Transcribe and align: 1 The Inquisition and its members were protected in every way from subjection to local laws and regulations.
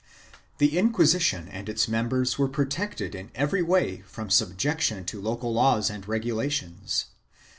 1 0.31 0.41
The 0.57 0.79
Inquisition 0.79 1.47
and 1.47 1.69
its 1.69 1.87
members 1.87 2.39
were 2.39 2.47
protected 2.49 3.13
in 3.13 3.29
every 3.35 3.61
way 3.61 4.01
from 4.07 4.31
subjection 4.31 5.05
to 5.05 5.21
local 5.21 5.53
laws 5.53 5.91
and 5.91 6.07
regulations. 6.07 7.05